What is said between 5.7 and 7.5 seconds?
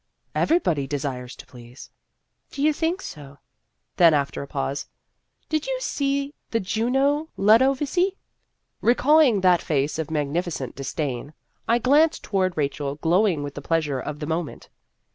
ever see the Juno